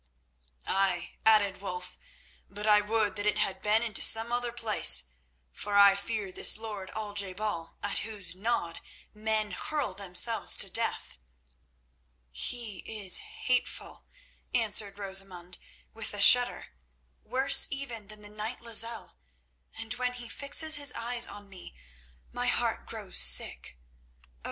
"Ay," 0.65 1.17
added 1.27 1.61
Wulf, 1.61 1.99
"but 2.49 2.65
I 2.65 2.81
would 2.81 3.15
that 3.17 3.27
it 3.27 3.37
had 3.37 3.61
been 3.61 3.83
into 3.83 4.01
some 4.01 4.31
other 4.31 4.51
place, 4.51 5.11
for 5.51 5.75
I 5.75 5.95
fear 5.95 6.31
this 6.31 6.57
lord 6.57 6.89
Al 6.95 7.13
je 7.13 7.33
bal 7.33 7.77
at 7.83 7.99
whose 7.99 8.33
nod 8.35 8.81
men 9.13 9.51
hurl 9.51 9.93
themselves 9.93 10.57
to 10.57 10.71
death." 10.71 11.19
"He 12.31 12.79
is 12.79 13.19
hateful," 13.19 14.07
answered 14.55 14.97
Rosamund, 14.97 15.59
with 15.93 16.15
a 16.15 16.19
shudder; 16.19 16.73
"worse 17.23 17.67
even 17.69 18.07
than 18.07 18.23
the 18.23 18.29
knight 18.29 18.59
Lozelle; 18.59 19.19
and 19.77 19.93
when 19.93 20.13
he 20.13 20.27
fixes 20.27 20.77
his 20.77 20.91
eyes 20.93 21.27
on 21.27 21.47
me, 21.47 21.75
my 22.31 22.47
heart 22.47 22.87
grows 22.87 23.19
sick. 23.19 23.77
Oh! 24.25 24.29